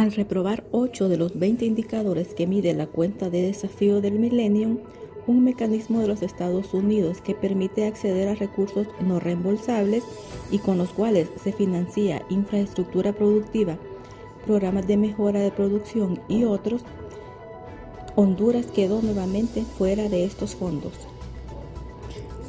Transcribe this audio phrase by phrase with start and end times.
[0.00, 4.78] Al reprobar 8 de los 20 indicadores que mide la cuenta de desafío del Millennium,
[5.26, 10.02] un mecanismo de los Estados Unidos que permite acceder a recursos no reembolsables
[10.50, 13.78] y con los cuales se financia infraestructura productiva,
[14.46, 16.82] programas de mejora de producción y otros,
[18.20, 20.92] Honduras quedó nuevamente fuera de estos fondos.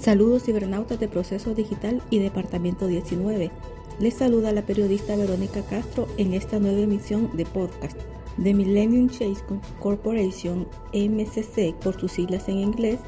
[0.01, 3.51] Saludos cibernautas de Proceso Digital y Departamento 19.
[3.97, 7.97] Les saluda la periodista Verónica Castro en esta nueva emisión de podcast
[8.35, 9.45] de Millennium Chase
[9.79, 12.99] Corporation, MCC por sus siglas en inglés,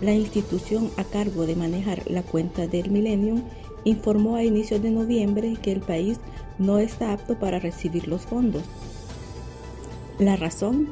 [0.00, 3.42] la institución a cargo de manejar la cuenta del Millennium
[3.84, 6.20] informó a inicios de noviembre que el país
[6.58, 8.62] no está apto para recibir los fondos.
[10.18, 10.88] La razón,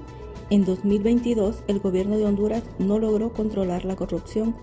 [0.50, 4.54] en 2022 el gobierno de Honduras no logró controlar la corrupción,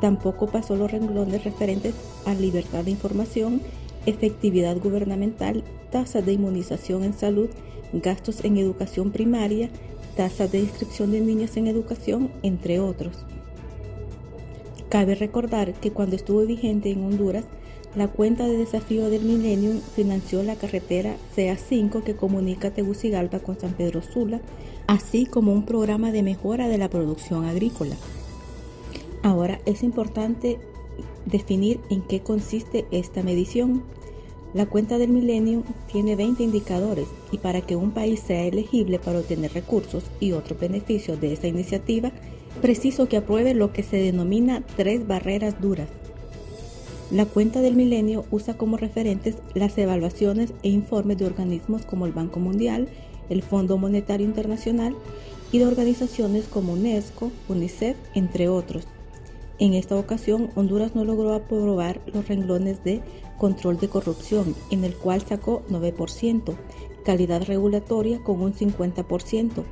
[0.00, 1.94] tampoco pasó los renglones referentes
[2.26, 3.60] a libertad de información
[4.06, 7.48] efectividad gubernamental, tasas de inmunización en salud,
[7.92, 9.70] gastos en educación primaria,
[10.16, 13.24] tasas de inscripción de niños en educación, entre otros.
[14.88, 17.44] Cabe recordar que cuando estuvo vigente en Honduras,
[17.96, 23.72] la cuenta de desafío del Millennium financió la carretera CA5 que comunica Tegucigalpa con San
[23.72, 24.40] Pedro Sula,
[24.86, 27.96] así como un programa de mejora de la producción agrícola.
[29.22, 30.58] Ahora es importante
[31.26, 33.82] definir en qué consiste esta medición.
[34.54, 39.18] La cuenta del milenio tiene 20 indicadores y para que un país sea elegible para
[39.18, 42.12] obtener recursos y otros beneficios de esta iniciativa,
[42.60, 45.88] preciso que apruebe lo que se denomina tres barreras duras.
[47.10, 52.12] La cuenta del milenio usa como referentes las evaluaciones e informes de organismos como el
[52.12, 52.88] Banco Mundial,
[53.28, 54.94] el Fondo Monetario Internacional
[55.52, 58.86] y de organizaciones como UNESCO, UNICEF, entre otros,
[59.60, 63.02] en esta ocasión, Honduras no logró aprobar los renglones de
[63.36, 66.56] control de corrupción, en el cual sacó 9%,
[67.04, 69.62] calidad regulatoria con un 50%,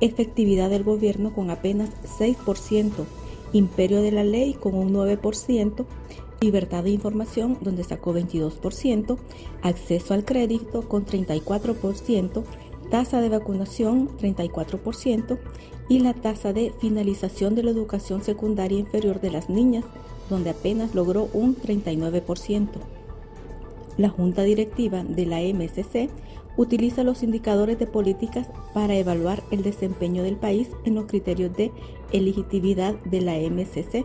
[0.00, 3.04] efectividad del gobierno con apenas 6%,
[3.52, 5.86] imperio de la ley con un 9%,
[6.40, 9.16] libertad de información donde sacó 22%,
[9.62, 12.44] acceso al crédito con 34%,
[12.90, 15.38] tasa de vacunación 34%
[15.88, 19.84] y la tasa de finalización de la educación secundaria inferior de las niñas,
[20.28, 22.68] donde apenas logró un 39%.
[23.96, 26.10] La Junta Directiva de la MSC
[26.56, 31.72] utiliza los indicadores de políticas para evaluar el desempeño del país en los criterios de
[32.12, 34.04] elegibilidad de la MSC.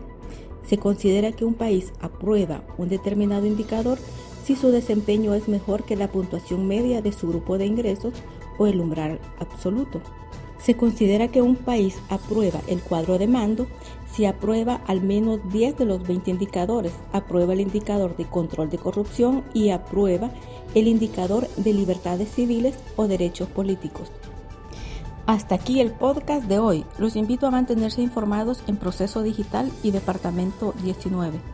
[0.66, 3.98] Se considera que un país aprueba un determinado indicador
[4.44, 8.14] si su desempeño es mejor que la puntuación media de su grupo de ingresos
[8.58, 10.00] o el umbral absoluto.
[10.62, 13.66] Se considera que un país aprueba el cuadro de mando
[14.12, 18.78] si aprueba al menos 10 de los 20 indicadores, aprueba el indicador de control de
[18.78, 20.30] corrupción y aprueba
[20.74, 24.10] el indicador de libertades civiles o derechos políticos.
[25.26, 26.84] Hasta aquí el podcast de hoy.
[26.98, 31.51] Los invito a mantenerse informados en Proceso Digital y Departamento 19.